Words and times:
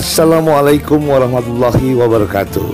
Assalamualaikum 0.00 1.12
warahmatullahi 1.12 1.92
wabarakatuh. 1.92 2.72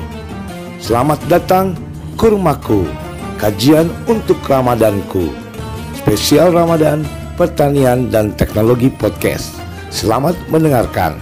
Selamat 0.78 1.18
datang 1.26 1.74
Kurmaku, 2.14 2.86
kajian 3.34 3.90
untuk 4.06 4.38
Ramadanku. 4.46 5.34
Spesial 5.98 6.54
Ramadan, 6.54 7.02
pertanian 7.34 8.14
dan 8.14 8.30
teknologi 8.38 8.94
podcast. 8.94 9.58
Selamat 9.90 10.38
mendengarkan. 10.54 11.18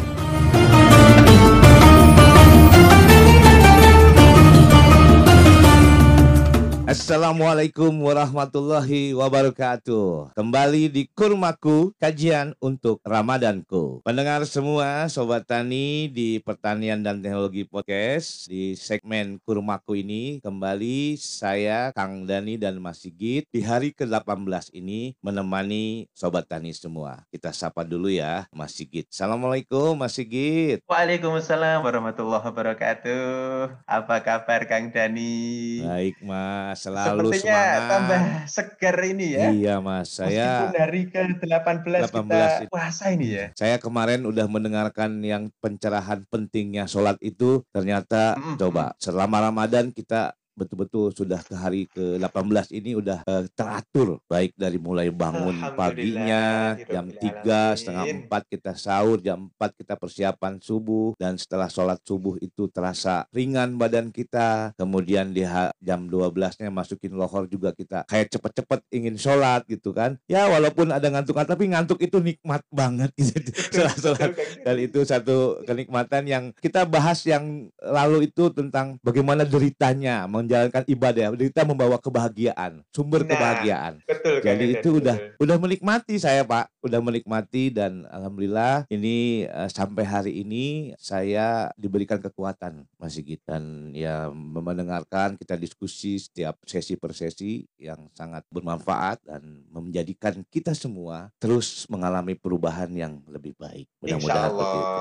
Assalamualaikum 7.04 8.00
warahmatullahi 8.00 9.12
wabarakatuh. 9.12 10.32
Kembali 10.32 10.88
di 10.88 11.04
Kurmaku, 11.12 11.92
kajian 12.00 12.56
untuk 12.64 13.04
Ramadanku. 13.04 14.00
Pendengar 14.00 14.40
semua, 14.48 15.04
Sobat 15.12 15.44
Tani 15.44 16.08
di 16.08 16.40
Pertanian 16.40 17.04
dan 17.04 17.20
Teknologi 17.20 17.68
Podcast, 17.68 18.48
di 18.48 18.72
segmen 18.72 19.36
Kurmaku 19.44 20.00
ini, 20.00 20.40
kembali 20.40 21.20
saya, 21.20 21.92
Kang 21.92 22.24
Dani 22.24 22.56
dan 22.56 22.80
Mas 22.80 23.04
Sigit, 23.04 23.44
di 23.52 23.60
hari 23.60 23.92
ke-18 23.92 24.72
ini 24.72 25.12
menemani 25.20 26.08
Sobat 26.16 26.48
Tani 26.48 26.72
semua. 26.72 27.28
Kita 27.28 27.52
sapa 27.52 27.84
dulu 27.84 28.08
ya, 28.08 28.48
Mas 28.48 28.80
Sigit. 28.80 29.12
Assalamualaikum, 29.12 29.92
Mas 29.92 30.16
Sigit. 30.16 30.80
Waalaikumsalam 30.88 31.84
warahmatullahi 31.84 32.48
wabarakatuh. 32.48 33.84
Apa 33.84 34.24
kabar 34.24 34.64
Kang 34.64 34.88
Dani? 34.88 35.84
Baik, 35.84 36.16
Mas 36.24 36.93
selalu 36.96 37.28
Sepertinya 37.28 37.54
semangat. 37.58 37.90
tambah 37.90 38.20
segar 38.46 38.96
ini 39.02 39.26
ya. 39.30 39.46
Iya 39.50 39.74
mas, 39.78 40.06
saya 40.10 40.30
Meskipun 40.30 40.72
hari 40.78 41.02
ke-18 41.08 42.02
kita 42.06 42.66
18 42.66 42.72
puasa 42.72 43.04
ini 43.10 43.26
ya. 43.28 43.46
saya 43.54 43.76
kemarin 43.76 44.24
udah 44.24 44.46
mendengarkan 44.46 45.10
yang 45.20 45.50
pencerahan 45.58 46.22
pentingnya 46.28 46.86
sholat 46.86 47.18
itu 47.20 47.60
ternyata 47.70 48.34
Mm-mm. 48.36 48.56
coba 48.56 48.94
selama 48.96 49.44
Ramadan 49.44 49.90
kita 49.90 50.32
betul-betul 50.54 51.14
sudah 51.14 51.40
ke 51.42 51.54
hari 51.54 51.86
ke-18 51.90 52.74
ini 52.74 52.98
udah 52.98 53.22
eh, 53.26 53.44
teratur 53.54 54.18
baik 54.26 54.54
dari 54.58 54.78
mulai 54.78 55.10
bangun 55.10 55.58
paginya 55.74 56.74
jam 56.86 57.04
Hirobbil 57.10 57.44
3 57.44 57.78
setengah 57.78 58.04
Alamin. 58.04 58.28
4 58.28 58.52
kita 58.52 58.72
sahur 58.74 59.18
jam 59.20 59.38
4 59.58 59.78
kita 59.80 59.94
persiapan 59.98 60.52
subuh 60.58 61.12
dan 61.20 61.36
setelah 61.36 61.68
sholat 61.68 62.00
subuh 62.02 62.40
itu 62.40 62.66
terasa 62.70 63.28
ringan 63.30 63.76
badan 63.76 64.08
kita. 64.10 64.72
Kemudian 64.78 65.30
di 65.34 65.44
jam 65.82 66.08
12-nya 66.08 66.70
masukin 66.72 67.14
lohor 67.14 67.46
juga 67.46 67.76
kita 67.76 68.08
kayak 68.08 68.32
cepet-cepet 68.32 68.80
ingin 68.94 69.16
sholat 69.20 69.64
gitu 69.68 69.92
kan. 69.92 70.16
Ya 70.26 70.48
walaupun 70.48 70.90
ada 70.90 71.06
ngantuk 71.08 71.36
tapi 71.44 71.68
ngantuk 71.68 72.00
itu 72.00 72.18
nikmat 72.22 72.62
banget 72.72 73.10
gitu 73.20 73.50
setelah 73.52 73.94
sholat. 73.98 74.30
dan 74.64 74.76
itu 74.80 75.04
satu 75.04 75.60
kenikmatan 75.66 76.22
yang 76.24 76.44
kita 76.56 76.86
bahas 76.88 77.20
yang 77.26 77.68
lalu 77.82 78.30
itu 78.30 78.48
tentang 78.54 78.96
bagaimana 79.04 79.44
deritanya 79.44 80.24
menjalankan 80.44 80.84
ibadah 80.86 81.32
derita 81.34 81.64
membawa 81.64 81.96
kebahagiaan 81.98 82.84
sumber 82.92 83.24
Nah, 83.24 83.32
kebahagiaan 83.34 83.92
Betul 84.04 84.44
jadi 84.44 84.64
Dani, 84.64 84.74
itu 84.78 84.88
udah 85.00 85.16
betul. 85.16 85.42
udah 85.44 85.56
menikmati 85.56 86.14
saya 86.20 86.44
Pak, 86.44 86.68
udah 86.84 87.00
menikmati 87.00 87.72
dan 87.72 88.04
alhamdulillah 88.12 88.84
ini 88.92 89.48
eh, 89.48 89.68
sampai 89.72 90.04
hari 90.04 90.32
ini 90.44 90.92
saya 91.00 91.72
diberikan 91.80 92.20
kekuatan 92.20 92.84
Mas 93.00 93.16
Sigit 93.16 93.40
dan 93.48 93.94
ya 93.96 94.28
mendengarkan 94.34 95.40
kita 95.40 95.56
diskusi 95.56 96.20
setiap 96.20 96.60
sesi 96.68 97.00
per 97.00 97.16
sesi 97.16 97.64
yang 97.80 98.12
sangat 98.12 98.44
bermanfaat 98.52 99.24
dan 99.24 99.64
menjadikan 99.72 100.44
kita 100.52 100.76
semua 100.76 101.32
terus 101.40 101.88
mengalami 101.88 102.36
perubahan 102.36 102.92
yang 102.92 103.24
lebih 103.30 103.56
baik. 103.56 103.88
Mudah-mudahan 104.04 104.50
seperti 104.52 104.78
itu. 104.78 105.00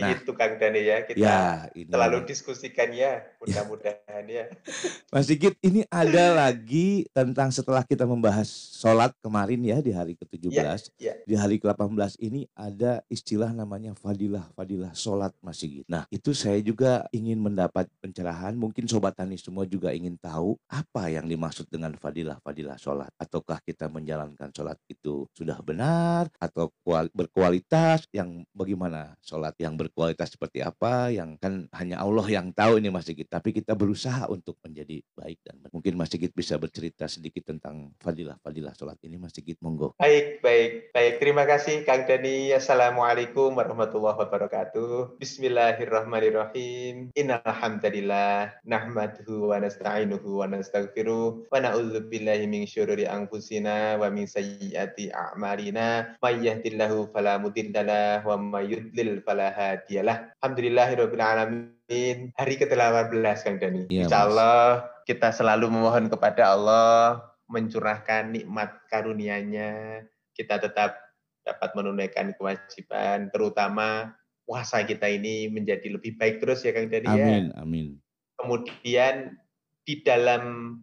Nah. 0.00 0.10
Itu 0.14 0.32
Kang 0.38 0.54
Dani 0.56 0.80
ya. 0.80 0.98
Kita 1.04 1.18
Ya, 1.20 1.68
ini 1.74 1.90
selalu 1.90 2.18
diskusikan 2.24 2.88
ya. 2.94 3.26
Mudah-mudahan 3.42 4.24
ya. 4.30 4.44
Mas 5.10 5.26
Sigit, 5.26 5.58
ini 5.58 5.82
ada 5.90 6.38
lagi 6.46 7.02
tentang 7.10 7.50
setelah 7.50 7.82
kita 7.82 8.06
membahas 8.06 8.46
sholat 8.78 9.10
kemarin 9.18 9.58
ya 9.66 9.82
di 9.82 9.90
hari 9.90 10.14
ke-17. 10.14 10.54
ya. 11.02 11.18
Di 11.26 11.34
hari 11.34 11.58
ke-18 11.58 12.14
ini 12.22 12.46
ada 12.54 13.02
istilah 13.10 13.50
namanya 13.50 13.90
fadilah, 13.98 14.46
fadilah 14.54 14.94
sholat 14.94 15.34
Mas 15.42 15.58
Sigit. 15.58 15.82
Nah 15.90 16.06
itu 16.14 16.30
saya 16.30 16.62
juga 16.62 17.10
ingin 17.10 17.42
mendapat 17.42 17.90
pencerahan, 17.98 18.54
mungkin 18.54 18.86
Sobat 18.86 19.18
Tani 19.18 19.34
semua 19.34 19.66
juga 19.66 19.90
ingin 19.90 20.14
tahu 20.14 20.54
apa 20.70 21.10
yang 21.10 21.26
dimaksud 21.26 21.66
dengan 21.66 21.90
fadilah, 21.98 22.38
fadilah 22.46 22.78
sholat. 22.78 23.10
Ataukah 23.18 23.58
kita 23.66 23.90
menjalankan 23.90 24.54
sholat 24.54 24.78
itu 24.86 25.26
sudah 25.34 25.58
benar 25.64 26.30
atau 26.38 26.70
kual- 26.86 27.10
berkualitas, 27.10 28.06
yang 28.14 28.46
bagaimana 28.54 29.18
sholat 29.18 29.58
yang 29.58 29.74
berkualitas 29.74 30.30
seperti 30.38 30.62
apa, 30.62 31.10
yang 31.10 31.34
kan 31.40 31.66
hanya 31.74 31.98
Allah 31.98 32.26
yang 32.30 32.54
tahu 32.54 32.78
ini 32.78 32.94
Mas 32.94 33.10
Sigit. 33.10 33.26
Tapi 33.26 33.50
kita 33.50 33.74
berusaha 33.74 34.30
untuk 34.30 34.59
menjadi 34.60 35.00
baik 35.16 35.40
dan 35.42 35.56
benar. 35.60 35.72
mungkin 35.72 35.94
Mas 35.96 36.12
Sigit 36.12 36.32
bisa 36.36 36.60
bercerita 36.60 37.08
sedikit 37.08 37.48
tentang 37.48 37.96
fadilah-fadilah 38.00 38.76
sholat 38.76 39.00
ini 39.04 39.16
Mas 39.16 39.32
Sigit, 39.32 39.56
monggo. 39.64 39.96
Baik, 39.96 40.44
baik, 40.44 40.92
baik. 40.92 41.14
Terima 41.18 41.48
kasih 41.48 41.82
Kang 41.88 42.04
Dani. 42.04 42.52
Assalamualaikum 42.52 43.56
warahmatullahi 43.56 44.20
wabarakatuh. 44.20 45.16
Bismillahirrahmanirrahim. 45.16 47.10
Innal 47.16 47.44
hamdalillah 47.44 48.60
nahmaduhu 48.68 49.50
wa 49.50 49.58
nasta'inuhu 49.58 50.44
wa 50.44 50.46
nastaghfiruh 50.48 51.48
wa 51.48 51.56
na'udzu 51.56 52.06
billahi 52.12 52.44
min 52.44 52.68
syururi 52.68 53.08
anfusina 53.08 53.96
wa 53.96 54.12
min 54.12 54.28
sayyiati 54.28 55.10
a'malina. 55.10 56.16
May 56.20 56.44
yahdihillahu 56.44 57.10
fala 57.10 57.40
mudhillalah 57.40 58.28
wa 58.28 58.36
may 58.36 58.68
yudlil 58.68 59.24
fala 59.24 59.50
hadiyalah. 59.56 60.36
Alhamdulillahirabbil 60.44 61.24
alamin. 61.24 61.79
Hari 61.90 62.54
ke-18 62.54 63.36
Kang 63.42 63.58
Dani. 63.58 63.90
Iya, 63.90 64.06
Mas. 64.06 64.14
Insyaallah 64.14 64.62
kita 65.10 65.34
selalu 65.34 65.66
memohon 65.74 66.06
kepada 66.06 66.54
Allah 66.54 67.18
mencurahkan 67.50 68.30
nikmat 68.30 68.78
karunia-Nya, 68.86 70.06
kita 70.38 70.62
tetap 70.62 70.94
dapat 71.42 71.74
menunaikan 71.74 72.30
kewajiban, 72.38 73.26
terutama 73.34 74.14
puasa 74.46 74.86
kita 74.86 75.10
ini 75.10 75.50
menjadi 75.50 75.90
lebih 75.90 76.14
baik 76.14 76.38
terus 76.38 76.62
ya 76.62 76.70
Kang 76.70 76.86
Dani 76.86 77.10
ya. 77.10 77.26
Amin, 77.26 77.44
amin. 77.58 77.86
Kemudian 78.38 79.34
di 79.82 79.98
dalam 80.06 80.78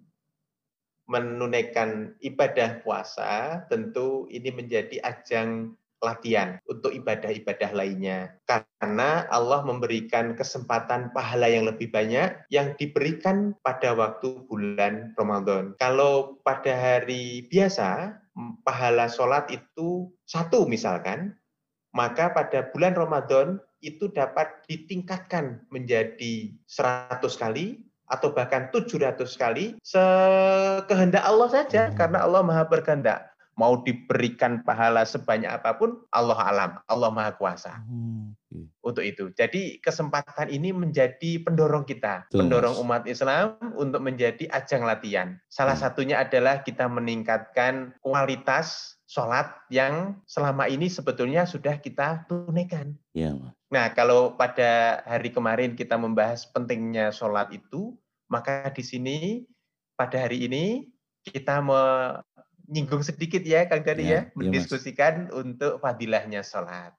menunaikan 1.08 2.20
ibadah 2.20 2.84
puasa, 2.84 3.64
tentu 3.72 4.28
ini 4.28 4.52
menjadi 4.52 5.00
ajang 5.08 5.72
latihan 6.04 6.62
untuk 6.70 6.94
ibadah-ibadah 6.94 7.74
lainnya. 7.74 8.38
Karena 8.46 9.26
Allah 9.34 9.66
memberikan 9.66 10.38
kesempatan 10.38 11.10
pahala 11.14 11.50
yang 11.50 11.66
lebih 11.66 11.90
banyak 11.90 12.48
yang 12.54 12.78
diberikan 12.78 13.58
pada 13.66 13.98
waktu 13.98 14.46
bulan 14.46 15.14
Ramadan. 15.18 15.74
Kalau 15.82 16.38
pada 16.46 16.74
hari 16.74 17.50
biasa, 17.50 18.14
pahala 18.62 19.10
sholat 19.10 19.50
itu 19.50 20.14
satu 20.30 20.70
misalkan, 20.70 21.34
maka 21.96 22.30
pada 22.30 22.70
bulan 22.70 22.94
Ramadan 22.94 23.58
itu 23.82 24.10
dapat 24.10 24.66
ditingkatkan 24.70 25.62
menjadi 25.70 26.54
100 26.66 27.22
kali 27.38 27.86
atau 28.08 28.32
bahkan 28.32 28.72
700 28.72 29.36
kali 29.36 29.76
sekehendak 29.84 31.22
Allah 31.22 31.50
saja 31.52 31.92
Hmm. 31.92 31.98
karena 31.98 32.24
Allah 32.24 32.42
Maha 32.42 32.64
berkehendak. 32.66 33.28
Mau 33.58 33.82
diberikan 33.82 34.62
pahala 34.62 35.02
sebanyak 35.02 35.50
apa 35.50 35.74
pun, 35.82 35.98
Allah 36.14 36.38
alam, 36.38 36.72
Allah 36.86 37.10
Maha 37.10 37.34
Kuasa 37.34 37.82
oke. 37.82 38.70
untuk 38.86 39.02
itu. 39.02 39.34
Jadi 39.34 39.82
kesempatan 39.82 40.54
ini 40.54 40.70
menjadi 40.70 41.42
pendorong 41.42 41.82
kita, 41.82 42.30
Betul, 42.30 42.46
pendorong 42.46 42.78
umat 42.86 43.10
Islam 43.10 43.58
untuk 43.74 44.06
menjadi 44.06 44.46
ajang 44.54 44.86
latihan. 44.86 45.42
Salah 45.50 45.74
Hmm. 45.74 45.90
satunya 45.90 46.22
adalah 46.22 46.62
kita 46.62 46.86
meningkatkan 46.86 47.98
kualitas 48.06 48.98
sholat 49.10 49.50
yang 49.74 50.22
selama 50.30 50.70
ini 50.70 50.86
sebetulnya 50.86 51.50
sudah 51.50 51.82
kita 51.82 52.30
tunaikan. 52.30 52.94
Mas. 53.18 53.58
Nah, 53.74 53.90
kalau 53.98 54.38
pada 54.38 55.02
hari 55.04 55.34
kemarin 55.34 55.74
kita 55.74 55.98
membahas 55.98 56.46
pentingnya 56.54 57.10
sholat 57.10 57.50
itu, 57.50 57.98
maka 58.30 58.70
di 58.70 58.84
sini 58.86 59.18
pada 59.98 60.30
hari 60.30 60.46
ini 60.46 60.88
kita 61.26 61.60
menyinggung 62.68 63.02
sedikit 63.02 63.42
ya, 63.48 63.66
Kang 63.66 63.82
Dani 63.82 64.04
Ya, 64.04 64.08
ya, 64.08 64.12
iya, 64.12 64.22
Mas. 64.28 64.36
mendiskusikan 64.36 65.32
untuk 65.32 65.80
fadilahnya 65.80 66.44
sholat. 66.44 66.92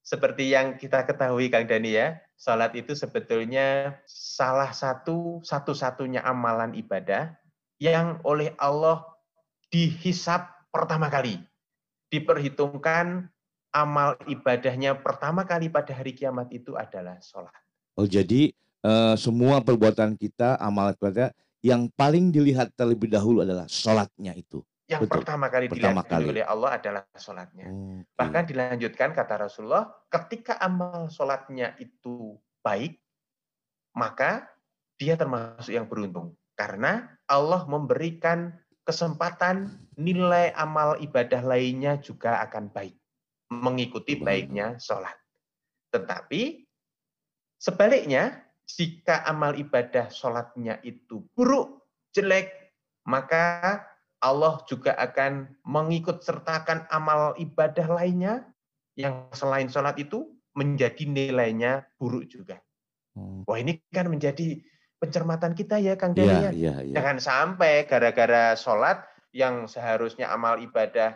Seperti 0.00 0.50
yang 0.50 0.80
kita 0.80 1.04
ketahui, 1.04 1.52
Kang 1.52 1.68
Dani 1.68 1.92
ya, 1.92 2.16
sholat 2.40 2.72
itu 2.72 2.96
sebetulnya 2.96 4.00
salah 4.08 4.72
satu 4.72 5.44
satu-satunya 5.44 6.24
amalan 6.24 6.72
ibadah 6.72 7.36
yang 7.76 8.24
oleh 8.24 8.56
Allah 8.56 9.04
dihisap 9.68 10.48
pertama 10.72 11.12
kali, 11.12 11.36
diperhitungkan 12.08 13.28
amal 13.76 14.16
ibadahnya 14.24 14.96
pertama 14.96 15.44
kali 15.44 15.68
pada 15.68 15.92
hari 15.92 16.16
kiamat 16.16 16.48
itu 16.48 16.72
adalah 16.72 17.20
sholat. 17.20 17.52
Oh, 18.00 18.08
jadi 18.08 18.56
eh, 18.80 19.14
semua 19.20 19.60
perbuatan 19.60 20.16
kita, 20.16 20.56
amal 20.56 20.96
kita 20.96 21.36
yang 21.60 21.90
paling 21.92 22.32
dilihat 22.32 22.72
terlebih 22.78 23.10
dahulu 23.10 23.44
adalah 23.44 23.68
sholatnya 23.68 24.32
itu. 24.32 24.64
Yang 24.86 25.02
Betul. 25.02 25.18
pertama 25.18 25.50
kali 25.50 25.66
Pertama 25.66 26.06
kali. 26.06 26.30
oleh 26.30 26.44
Allah 26.46 26.78
adalah 26.78 27.02
sholatnya. 27.18 27.66
Oke. 27.66 28.06
Bahkan 28.14 28.44
dilanjutkan 28.46 29.10
kata 29.10 29.34
Rasulullah, 29.50 29.90
ketika 30.06 30.62
amal 30.62 31.10
sholatnya 31.10 31.74
itu 31.82 32.38
baik, 32.62 33.02
maka 33.98 34.46
dia 34.94 35.18
termasuk 35.18 35.74
yang 35.74 35.90
beruntung. 35.90 36.38
Karena 36.54 37.02
Allah 37.26 37.66
memberikan 37.66 38.54
kesempatan 38.86 39.74
nilai 39.98 40.54
amal 40.54 40.94
ibadah 41.02 41.42
lainnya 41.42 41.98
juga 41.98 42.38
akan 42.46 42.70
baik. 42.70 42.94
Mengikuti 43.50 44.22
baiknya 44.22 44.78
sholat. 44.78 45.14
Tetapi 45.90 46.62
sebaliknya, 47.58 48.38
jika 48.66 49.26
amal 49.26 49.58
ibadah 49.58 50.10
sholatnya 50.14 50.78
itu 50.86 51.26
buruk, 51.34 51.82
jelek, 52.14 52.54
maka 53.06 53.82
Allah 54.26 54.58
juga 54.66 54.98
akan 54.98 55.54
mengikut 55.62 56.18
sertakan 56.26 56.90
amal 56.90 57.38
ibadah 57.38 57.86
lainnya 57.86 58.42
yang 58.98 59.30
selain 59.30 59.70
sholat 59.70 59.94
itu 60.02 60.34
menjadi 60.58 61.06
nilainya 61.06 61.86
buruk 61.94 62.26
juga. 62.26 62.58
Oh, 63.14 63.46
Wah 63.46 63.58
ini 63.60 63.78
kan 63.94 64.10
menjadi 64.10 64.58
pencermatan 64.98 65.54
kita 65.54 65.78
ya 65.78 65.94
Kang 65.94 66.16
Dani 66.16 66.26
Iya, 66.26 66.40
ya. 66.40 66.50
iya, 66.50 66.74
iya. 66.82 66.94
Jangan 66.98 67.16
sampai 67.22 67.86
gara-gara 67.86 68.56
sholat 68.58 69.04
yang 69.30 69.68
seharusnya 69.68 70.32
amal 70.32 70.56
ibadah, 70.58 71.14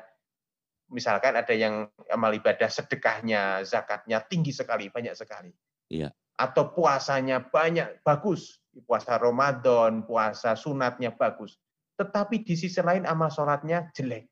misalkan 0.93 1.35
ada 1.35 1.57
yang 1.57 1.89
amal 2.13 2.31
ibadah 2.37 2.69
sedekahnya, 2.69 3.65
zakatnya 3.65 4.21
tinggi 4.29 4.53
sekali, 4.53 4.93
banyak 4.93 5.17
sekali. 5.17 5.51
Iya. 5.89 6.13
Atau 6.37 6.73
puasanya 6.77 7.41
banyak, 7.49 8.05
bagus. 8.05 8.61
Puasa 8.87 9.19
Ramadan, 9.19 10.05
puasa 10.07 10.55
sunatnya 10.55 11.17
bagus. 11.17 11.59
Tetapi 12.01 12.41
di 12.41 12.57
sisi 12.57 12.81
lain 12.81 13.05
amal 13.05 13.29
sholatnya 13.29 13.93
jelek. 13.93 14.25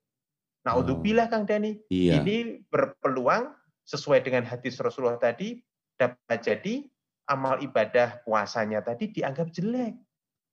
Nah, 0.65 0.81
Oh. 0.81 0.85
Kang 1.29 1.45
Dani, 1.45 1.77
Iya. 1.93 2.25
ini 2.25 2.65
berpeluang 2.73 3.53
sesuai 3.85 4.25
dengan 4.25 4.49
hadis 4.49 4.81
Rasulullah 4.81 5.21
tadi 5.21 5.61
dapat 6.01 6.41
jadi 6.41 6.85
amal 7.29 7.61
ibadah 7.61 8.25
puasanya 8.25 8.81
tadi 8.81 9.13
dianggap 9.13 9.53
jelek. 9.53 9.97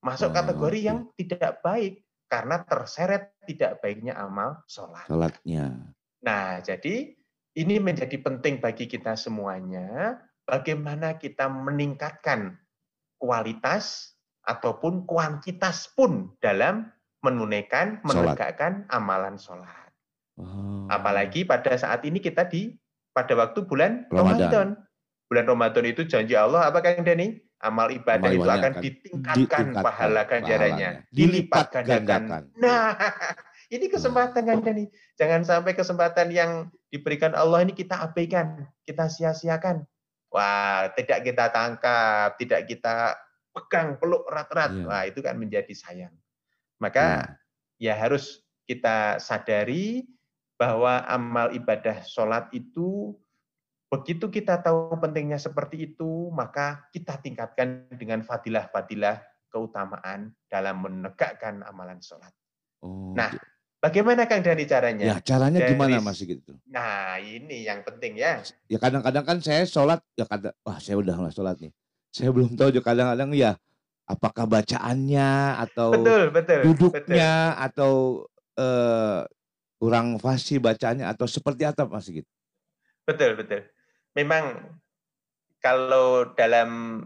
Masuk 0.03 0.31
Oh, 0.31 0.35
kategori 0.35 0.79
oke. 0.83 0.87
yang 0.91 0.99
tidak 1.15 1.63
baik 1.63 2.03
karena 2.27 2.63
terseret 2.67 3.31
tidak 3.47 3.79
baiknya 3.79 4.15
amal 4.19 4.59
sholat. 4.67 5.07
Sholatnya. 5.07 5.95
Nah, 6.23 6.59
jadi 6.59 7.15
ini 7.55 7.75
menjadi 7.79 8.19
penting 8.19 8.59
bagi 8.59 8.91
kita 8.91 9.15
semuanya 9.15 10.19
bagaimana 10.43 11.15
kita 11.15 11.47
meningkatkan 11.47 12.59
kualitas 13.17 14.15
ataupun 14.45 15.07
kuantitas 15.09 15.89
pun 15.95 16.35
dalam 16.43 16.91
menunaikan, 17.25 17.99
Sholat. 18.05 18.37
menegakkan 18.37 18.73
amalan 18.93 19.35
sholat. 19.41 19.89
Oh. 20.37 20.85
Apalagi 20.91 21.47
pada 21.47 21.73
saat 21.73 22.05
ini 22.05 22.21
kita 22.21 22.45
di 22.45 22.75
pada 23.15 23.33
waktu 23.33 23.63
bulan 23.65 24.05
Ramadan. 24.11 24.37
Ramadan. 24.37 24.67
Bulan 25.25 25.45
Ramadan 25.49 25.85
itu 25.89 26.05
janji 26.05 26.37
Allah 26.37 26.69
apa 26.69 26.85
Kang 26.85 27.01
Dani? 27.01 27.41
Amal 27.63 27.89
ibadah 27.89 28.29
Amal 28.29 28.37
itu 28.37 28.45
akan 28.45 28.59
akan 28.59 28.73
ditingkatkan 28.83 29.37
ditingkatkan 29.41 29.65
pahala 29.81 30.21
ganjarannya, 30.27 30.89
pahalanya. 31.01 31.15
dilipat 31.15 31.65
gandakan. 31.81 32.41
Nah, 32.61 32.93
ini 33.73 33.85
kesempatan 33.89 34.43
Kang 34.45 34.61
Dani. 34.61 34.85
Jangan 35.17 35.41
sampai 35.41 35.73
kesempatan 35.73 36.29
yang 36.29 36.69
diberikan 36.93 37.33
Allah 37.33 37.65
ini 37.65 37.73
kita 37.73 37.95
abaikan, 38.05 38.69
kita 38.85 39.09
sia-siakan. 39.09 39.87
Wah, 40.29 40.91
tidak 40.99 41.23
kita 41.25 41.47
tangkap, 41.49 42.35
tidak 42.37 42.67
kita 42.67 43.15
pegang 43.55 43.95
peluk 43.97 44.27
erat-erat. 44.27 44.71
Iya. 44.75 44.85
Wah, 44.85 45.03
itu 45.07 45.19
kan 45.23 45.39
menjadi 45.39 45.71
sayang. 45.71 46.13
Maka 46.79 47.37
ya 47.79 47.95
harus 47.95 48.43
kita 48.65 49.21
sadari 49.21 50.05
bahwa 50.55 51.03
amal 51.07 51.51
ibadah 51.55 52.03
sholat 52.07 52.47
itu 52.55 53.15
begitu 53.91 54.27
kita 54.27 54.59
tahu 54.59 54.95
pentingnya 54.99 55.39
seperti 55.39 55.93
itu, 55.93 56.31
maka 56.33 56.87
kita 56.91 57.15
tingkatkan 57.21 57.87
dengan 57.95 58.25
fadilah-fadilah 58.25 59.23
keutamaan 59.47 60.35
dalam 60.51 60.83
menegakkan 60.83 61.63
amalan 61.63 62.01
sholat. 62.03 62.33
Oh, 62.83 63.15
Nah, 63.15 63.31
gi- 63.31 63.53
Bagaimana 63.85 64.25
Kang 64.25 64.41
Dani 64.41 64.65
ya 64.65 64.81
caranya? 64.81 65.21
caranya 65.21 65.59
dari 65.61 65.77
gimana 65.77 66.01
Mas 66.01 66.17
gitu? 66.17 66.57
Nah, 66.73 67.21
ini 67.21 67.69
yang 67.69 67.85
penting 67.85 68.17
ya. 68.17 68.41
Ya 68.65 68.81
kadang-kadang 68.81 69.21
kan 69.21 69.37
saya 69.45 69.61
sholat, 69.69 70.01
ya 70.17 70.25
kadang, 70.25 70.57
wah 70.65 70.81
saya 70.81 70.97
udah 70.97 71.13
nggak 71.13 71.35
sholat 71.37 71.53
nih. 71.61 71.69
Saya 72.09 72.33
belum 72.33 72.57
tahu 72.57 72.73
juga 72.73 72.89
kadang-kadang 72.89 73.29
ya 73.37 73.53
apakah 74.05 74.45
bacaannya 74.45 75.59
atau 75.65 75.89
Betul, 75.97 76.23
betul. 76.29 76.59
betul. 76.61 76.61
duduknya 76.93 77.57
atau 77.57 77.93
eh, 78.57 79.25
kurang 79.81 80.21
fasih 80.21 80.61
bacanya 80.61 81.11
atau 81.11 81.25
seperti 81.25 81.65
apa 81.67 81.89
Mas 81.89 82.07
gitu? 82.07 82.29
Betul, 83.05 83.37
betul. 83.37 83.65
Memang 84.17 84.73
kalau 85.61 86.33
dalam 86.37 87.01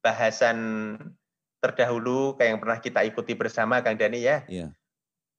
bahasan 0.00 0.58
terdahulu 1.60 2.36
kayak 2.36 2.56
yang 2.56 2.60
pernah 2.60 2.78
kita 2.80 3.00
ikuti 3.04 3.32
bersama 3.36 3.80
Kang 3.84 3.98
Dani 3.98 4.20
ya, 4.22 4.44
Iya. 4.48 4.72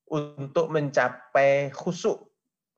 untuk 0.09 0.69
mencapai 0.69 1.73
khusuk. 1.73 2.29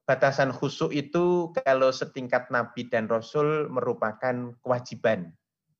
Batasan 0.07 0.51
khusuk 0.51 0.91
itu 0.91 1.55
kalau 1.63 1.93
setingkat 1.93 2.49
Nabi 2.51 2.89
dan 2.89 3.07
Rasul 3.07 3.69
merupakan 3.71 4.51
kewajiban 4.59 5.31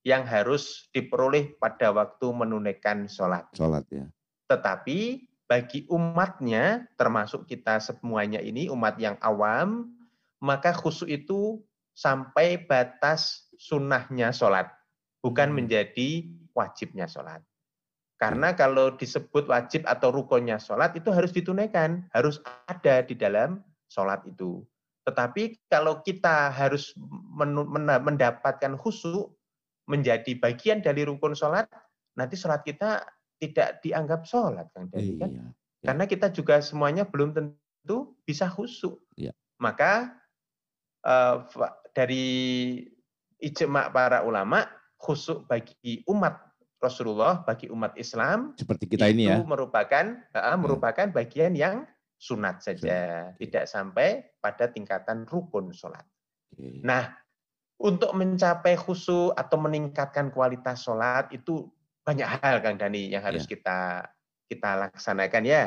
yang 0.02 0.26
harus 0.26 0.90
diperoleh 0.94 1.58
pada 1.62 1.94
waktu 1.94 2.26
menunaikan 2.34 3.06
sholat. 3.06 3.46
Sholat 3.54 3.86
ya. 3.94 4.06
Tetapi 4.50 5.30
bagi 5.46 5.86
umatnya, 5.92 6.88
termasuk 6.96 7.46
kita 7.46 7.78
semuanya 7.84 8.40
ini, 8.40 8.72
umat 8.72 8.96
yang 8.98 9.20
awam, 9.22 9.92
maka 10.42 10.72
khusuk 10.74 11.12
itu 11.12 11.60
sampai 11.94 12.56
batas 12.66 13.52
sunnahnya 13.60 14.32
sholat, 14.32 14.72
bukan 15.22 15.52
Hmm. 15.52 15.64
menjadi 15.64 16.26
wajibnya 16.56 17.06
sholat. 17.06 17.44
Karena 18.18 18.54
kalau 18.54 18.94
disebut 18.96 19.50
wajib 19.50 19.82
atau 19.90 20.14
rukunnya 20.14 20.62
sholat, 20.62 20.94
itu 20.94 21.10
harus 21.10 21.34
ditunaikan, 21.34 22.06
harus 22.14 22.38
ada 22.70 23.02
di 23.02 23.18
dalam 23.18 23.66
sholat 23.90 24.22
itu. 24.30 24.62
Tetapi 25.10 25.58
kalau 25.66 26.06
kita 26.06 26.54
harus 26.54 26.94
mendapatkan 28.06 28.78
khusuk, 28.78 29.34
menjadi 29.90 30.38
bagian 30.38 30.80
dari 30.80 31.04
rukun 31.06 31.34
sholat, 31.34 31.66
nanti 32.18 32.36
sholat 32.38 32.62
kita 32.62 33.02
tidak 33.42 33.82
dianggap 33.82 34.22
sholat, 34.28 34.70
Kang 34.76 34.88
Dani, 34.94 35.14
kan? 35.18 35.30
Iya. 35.34 35.46
Karena 35.82 36.06
kita 36.06 36.30
juga 36.30 36.62
semuanya 36.62 37.10
belum 37.10 37.34
tentu 37.34 38.14
bisa 38.22 38.46
khusyuk. 38.46 39.02
Iya. 39.18 39.34
Maka 39.58 40.14
eh, 41.02 41.36
fa- 41.50 41.78
dari 41.92 42.26
ijma 43.42 43.90
para 43.90 44.22
ulama 44.22 44.70
khusyuk 45.02 45.50
bagi 45.50 46.06
umat 46.06 46.38
Rasulullah, 46.82 47.42
bagi 47.46 47.70
umat 47.70 47.94
Islam 47.98 48.58
Seperti 48.58 48.90
kita 48.90 49.06
ini 49.10 49.30
ya. 49.30 49.38
itu 49.38 49.46
merupakan 49.46 50.06
eh, 50.18 50.58
merupakan 50.58 51.10
bagian 51.14 51.54
yang 51.58 51.86
sunat 52.22 52.62
saja, 52.62 53.34
Sunat. 53.34 53.42
tidak 53.42 53.66
sampai 53.66 54.08
pada 54.38 54.70
tingkatan 54.70 55.26
rukun 55.26 55.74
sholat. 55.74 56.06
Oke. 56.54 56.86
Nah, 56.86 57.18
untuk 57.82 58.14
mencapai 58.14 58.78
khusyuk 58.78 59.34
atau 59.34 59.58
meningkatkan 59.58 60.30
kualitas 60.30 60.86
sholat 60.86 61.28
itu 61.34 61.66
banyak 62.06 62.30
hal 62.30 62.62
Kang 62.62 62.78
Dani 62.78 63.10
yang 63.10 63.26
harus 63.26 63.46
Iya. 63.46 63.52
kita 63.58 63.80
kita 64.50 64.70
laksanakan 64.88 65.44
ya. 65.48 65.66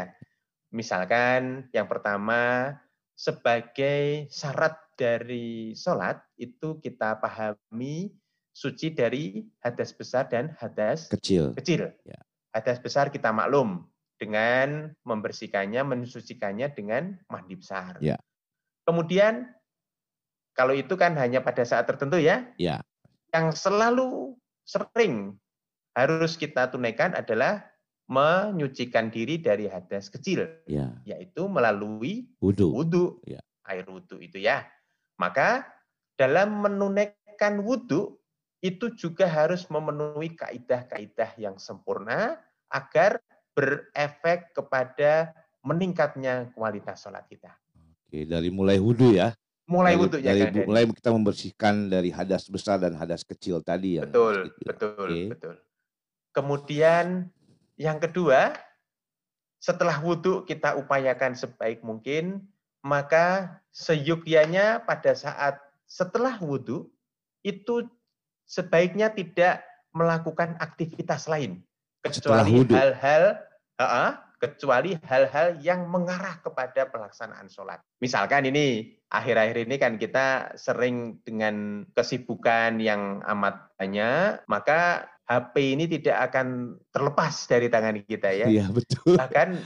Misalkan 0.71 1.71
yang 1.75 1.87
pertama 1.90 2.75
sebagai 3.14 4.26
syarat 4.30 4.75
dari 4.94 5.75
sholat 5.75 6.23
itu 6.38 6.78
kita 6.78 7.18
pahami 7.18 8.11
suci 8.54 8.94
dari 8.94 9.42
hadas 9.62 9.90
besar 9.94 10.30
dan 10.30 10.54
hadas 10.59 11.11
Kecil. 11.11 11.54
kecil. 11.59 11.90
Ya. 12.06 12.23
Hadas 12.54 12.78
besar 12.78 13.11
kita 13.11 13.35
maklum 13.35 13.83
dengan 14.14 14.94
membersihkannya, 15.02 15.83
mensucikannya 15.83 16.71
dengan 16.71 17.18
mandi 17.26 17.59
besar. 17.59 17.99
Ya. 17.99 18.14
Kemudian 18.87 19.50
kalau 20.54 20.73
itu 20.73 20.94
kan 20.94 21.18
hanya 21.18 21.42
pada 21.42 21.66
saat 21.66 21.84
tertentu 21.84 22.16
ya. 22.16 22.46
Ya. 22.56 22.80
Yang 23.34 23.58
selalu 23.66 24.38
sering 24.64 25.34
harus 25.94 26.38
kita 26.38 26.70
tunaikan 26.70 27.14
adalah 27.14 27.66
menyucikan 28.06 29.08
diri 29.08 29.40
dari 29.40 29.66
hadas 29.66 30.12
kecil, 30.12 30.44
Ya. 30.68 30.92
yaitu 31.08 31.49
melalui 31.49 32.28
Wudhu. 32.38 32.70
wudhu, 32.70 33.04
Ya. 33.25 33.40
air 33.66 33.84
wudhu 33.88 34.20
itu 34.20 34.38
ya. 34.38 34.64
Maka 35.16 35.64
dalam 36.14 36.62
menunaikan 36.62 37.64
wudhu 37.64 38.20
itu 38.61 38.92
juga 38.96 39.28
harus 39.28 39.68
memenuhi 39.68 40.32
kaidah-kaidah 40.37 41.37
yang 41.37 41.56
sempurna 41.61 42.40
agar 42.73 43.20
berefek 43.54 44.52
kepada 44.52 45.32
meningkatnya 45.64 46.52
kualitas 46.52 47.04
sholat 47.04 47.25
kita. 47.28 47.52
Oke, 48.04 48.25
dari 48.28 48.49
mulai 48.52 48.76
wudhu 48.80 49.16
ya. 49.16 49.32
Mulai 49.64 49.97
wudhu 49.97 50.21
ya, 50.21 50.37
dari 50.37 50.44
Dani. 50.52 50.68
mulai 50.68 50.85
kita 50.92 51.09
membersihkan 51.09 51.88
dari 51.88 52.12
hadas 52.12 52.52
besar 52.52 52.76
dan 52.76 52.92
hadas 53.00 53.25
kecil 53.25 53.64
tadi 53.64 53.97
yang 53.97 54.12
Betul, 54.12 54.35
Mas 54.37 54.37
Git 54.44 54.54
bilang. 54.61 54.68
betul, 54.68 55.09
Oke. 55.09 55.23
betul. 55.33 55.54
Kemudian 56.35 57.06
yang 57.80 57.97
kedua, 57.97 58.52
setelah 59.56 59.97
wudhu 60.04 60.44
kita 60.44 60.76
upayakan 60.76 61.33
sebaik 61.33 61.80
mungkin, 61.80 62.44
maka 62.85 63.56
seyukyanya 63.73 64.85
pada 64.85 65.16
saat 65.16 65.56
setelah 65.88 66.37
wudhu 66.37 66.92
itu 67.40 67.88
sebaiknya 68.44 69.09
tidak 69.09 69.64
melakukan 69.97 70.61
aktivitas 70.61 71.25
lain 71.25 71.64
kecuali 72.04 72.61
hal-hal 72.68 73.40
kecuali 74.38 74.99
hal-hal 75.07 75.59
yang 75.62 75.88
mengarah 75.88 76.41
kepada 76.43 76.91
pelaksanaan 76.91 77.49
sholat. 77.49 77.81
Misalkan 78.03 78.45
ini, 78.50 78.99
akhir-akhir 79.09 79.57
ini 79.64 79.76
kan 79.81 79.97
kita 79.97 80.57
sering 80.59 81.23
dengan 81.25 81.87
kesibukan 81.95 82.76
yang 82.83 83.23
amat 83.25 83.73
banyak, 83.79 84.45
maka 84.50 85.09
HP 85.25 85.55
ini 85.79 85.85
tidak 85.88 86.31
akan 86.31 86.76
terlepas 86.93 87.49
dari 87.49 87.73
tangan 87.73 87.97
kita 88.05 88.29
ya. 88.35 88.47
Iya, 88.50 88.69
betul. 88.69 89.17
Bahkan 89.17 89.49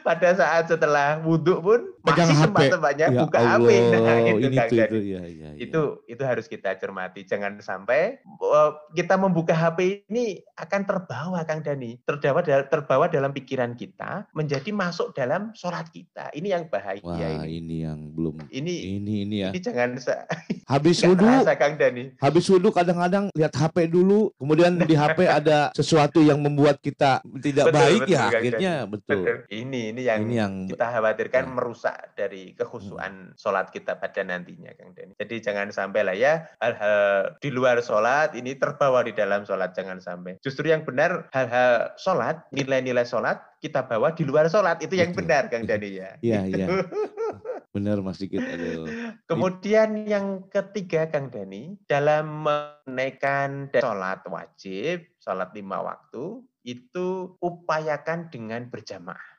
pada 0.00 0.34
saat 0.34 0.68
setelah 0.68 1.20
wudhu 1.22 1.60
pun 1.60 1.80
Pegang 2.00 2.32
masih 2.32 2.36
sempat-sempatnya 2.48 3.06
Ya 3.12 3.20
buka 3.24 3.38
Allah, 3.38 3.60
HP. 3.60 3.70
Nah, 4.00 4.18
itu, 4.24 4.38
ini 4.40 4.56
Kang 4.56 4.68
tuh, 4.70 4.76
Dani. 4.80 4.88
itu, 4.88 4.98
ya, 5.04 5.22
ya, 5.22 5.48
ya. 5.52 5.58
itu 5.60 5.80
itu 6.08 6.22
harus 6.24 6.46
kita 6.48 6.70
cermati. 6.80 7.20
Jangan 7.28 7.60
sampai 7.60 8.24
uh, 8.40 8.72
kita 8.96 9.20
membuka 9.20 9.52
HP 9.52 10.08
ini 10.08 10.40
akan 10.56 10.80
terbawa, 10.88 11.44
Kang 11.44 11.60
Dani, 11.60 12.00
terbawa 12.08 12.40
terbawa 12.44 13.04
dalam 13.12 13.30
pikiran 13.36 13.76
kita, 13.76 14.24
menjadi 14.32 14.72
masuk 14.72 15.12
dalam 15.12 15.52
sholat 15.52 15.92
kita. 15.92 16.32
Ini 16.32 16.56
yang 16.56 16.64
bahaya 16.72 17.04
Wah, 17.04 17.20
ini. 17.44 17.60
ini 17.60 17.76
yang 17.84 18.00
belum 18.16 18.48
Ini 18.48 18.74
ini 18.96 19.14
ini 19.28 19.36
ya. 19.44 19.48
ini 19.52 19.60
jangan 19.60 20.00
Habis 20.64 21.02
wudhu, 21.08 21.28
Kang 21.44 21.76
Dani. 21.76 22.16
habis 22.16 22.44
wudhu 22.48 22.72
kadang-kadang 22.72 23.28
lihat 23.36 23.52
HP 23.52 23.92
dulu, 23.92 24.32
kemudian 24.40 24.80
di 24.80 24.96
HP 24.96 25.28
ada 25.28 25.68
sesuatu 25.76 26.24
yang 26.24 26.40
membuat 26.40 26.80
kita 26.80 27.20
tidak 27.44 27.68
Betul, 27.68 27.76
baik 27.76 28.00
betul, 28.06 28.14
ya 28.14 28.20
Kang 28.20 28.32
akhirnya 28.32 28.74
betul. 28.88 29.20
Betul. 29.20 29.36
Ini 29.50 29.80
ini 29.92 29.99
yang, 30.02 30.24
Ini 30.24 30.34
yang 30.36 30.54
kita 30.68 30.86
khawatirkan 30.88 31.44
Ya. 31.44 31.52
merusak 31.52 31.98
dari 32.16 32.56
kekhusyuan 32.56 33.36
sholat 33.36 33.68
kita 33.68 34.00
pada 34.00 34.24
nantinya, 34.24 34.72
Kang 34.76 34.96
Dani. 34.96 35.12
Jadi 35.20 35.36
jangan 35.44 35.68
sampai 35.68 36.00
lah 36.06 36.16
ya 36.16 36.48
hal-hal 36.60 37.36
di 37.38 37.48
luar 37.52 37.80
sholat 37.84 38.32
ini 38.32 38.56
terbawa 38.56 39.04
di 39.04 39.12
dalam 39.12 39.44
sholat 39.44 39.76
jangan 39.76 40.00
sampai. 40.00 40.40
Justru 40.40 40.68
yang 40.68 40.82
benar 40.82 41.28
hal-hal 41.36 41.94
sholat, 42.00 42.44
nilai-nilai 42.50 43.04
sholat 43.04 43.40
kita 43.60 43.84
bawa 43.84 44.16
di 44.16 44.24
luar 44.24 44.48
sholat 44.48 44.80
itu 44.80 44.96
yang 44.96 45.12
Betul. 45.12 45.28
benar, 45.28 45.42
Kang 45.52 45.68
Dani 45.68 45.90
ya. 46.00 46.10
Iya, 46.24 46.40
iya. 46.48 46.66
Benar 47.70 48.02
Mas 48.02 48.18
Dikit. 48.18 48.42
Aduh. 48.42 48.88
Kemudian 49.30 49.94
yang 50.08 50.48
ketiga, 50.50 51.06
Kang 51.06 51.30
Dani, 51.30 51.78
dalam 51.86 52.42
menaikkan 52.42 53.70
sholat 53.70 54.26
wajib, 54.26 55.06
sholat 55.22 55.54
lima 55.54 55.78
waktu, 55.84 56.42
itu 56.66 57.38
upayakan 57.38 58.28
dengan 58.28 58.66
berjamaah. 58.68 59.29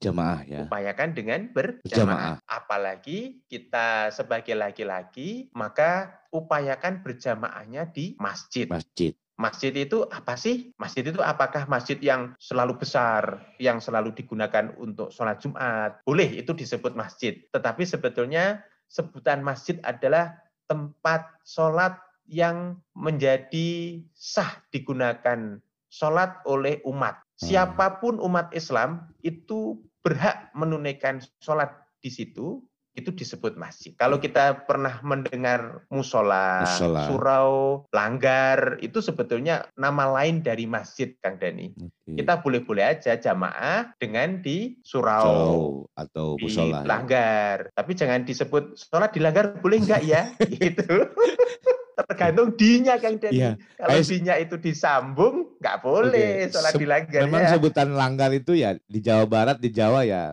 Jamaah 0.00 0.40
ya. 0.48 0.64
upayakan 0.64 1.12
dengan 1.12 1.52
Berjamaah. 1.52 2.40
Apalagi 2.48 3.44
kita 3.44 4.08
sebagai 4.08 4.56
laki-laki, 4.56 5.52
maka 5.52 6.24
upayakan 6.32 7.04
berjamaahnya 7.04 7.92
di 7.92 8.16
masjid. 8.16 8.64
Masjid. 8.64 9.12
Masjid 9.36 9.72
itu 9.72 10.04
apa 10.08 10.36
sih? 10.40 10.72
Masjid 10.80 11.04
itu 11.04 11.20
apakah 11.20 11.68
masjid 11.68 11.96
yang 12.00 12.32
selalu 12.40 12.80
besar, 12.80 13.44
yang 13.56 13.80
selalu 13.80 14.12
digunakan 14.16 14.72
untuk 14.80 15.12
sholat 15.12 15.40
Jumat? 15.40 16.00
Boleh 16.04 16.28
itu 16.32 16.52
disebut 16.52 16.96
masjid. 16.96 17.40
Tetapi 17.52 17.84
sebetulnya 17.84 18.64
sebutan 18.88 19.44
masjid 19.44 19.80
adalah 19.84 20.36
tempat 20.68 21.28
sholat 21.44 21.96
yang 22.28 22.80
menjadi 22.92 24.00
sah 24.12 24.60
digunakan 24.68 25.60
sholat 25.90 26.40
oleh 26.46 26.78
umat. 26.86 27.18
Hmm. 27.18 27.48
Siapa 27.48 27.98
pun 27.98 28.20
umat 28.22 28.54
Islam 28.54 29.10
itu 29.24 29.80
berhak 30.00 30.52
menunaikan 30.56 31.20
sholat 31.40 31.72
di 32.00 32.08
situ, 32.08 32.64
itu 32.90 33.14
disebut 33.14 33.54
masjid. 33.54 33.94
Kalau 33.94 34.18
kita 34.18 34.66
pernah 34.66 34.98
mendengar 35.06 35.86
musola, 35.94 36.66
Musola. 36.66 37.06
surau, 37.06 37.52
langgar, 37.94 38.82
itu 38.82 38.98
sebetulnya 38.98 39.70
nama 39.78 40.10
lain 40.10 40.42
dari 40.42 40.66
masjid, 40.66 41.14
Kang 41.22 41.38
Dani. 41.38 41.70
Oke. 41.78 42.18
Kita 42.18 42.42
boleh-boleh 42.42 42.84
aja 42.84 43.14
jamaah 43.14 43.94
dengan 43.96 44.42
di 44.42 44.74
surau, 44.82 45.22
Surau 45.22 45.60
atau 45.94 46.34
di 46.34 46.50
musola. 46.50 46.82
ya. 46.82 46.86
langgar. 46.88 47.56
Tapi 47.72 47.92
jangan 47.94 48.26
disebut 48.26 48.74
sholat 48.74 49.14
di 49.14 49.20
langgar 49.22 49.54
boleh 49.62 49.78
enggak 49.80 50.02
ya? 50.02 50.34
gitu. 50.60 51.06
Tergantung 52.10 52.58
dinya, 52.58 52.98
Kang 52.98 53.22
Dani. 53.22 53.38
Iya. 53.38 53.50
Kalau 53.78 54.00
dinya 54.02 54.34
itu 54.34 54.56
disambung, 54.58 55.49
nggak 55.60 55.76
boleh 55.84 56.48
Oke. 56.48 56.52
sholat 56.52 56.72
Se- 56.72 56.80
di 56.80 56.86
langgar 56.88 57.20
Memang 57.28 57.42
ya. 57.44 57.50
sebutan 57.52 57.88
langgar 57.92 58.30
itu 58.32 58.52
ya 58.56 58.70
di 58.80 58.98
Jawa 58.98 59.24
Barat, 59.24 59.60
di 59.60 59.68
Jawa 59.68 60.00
ya 60.02 60.32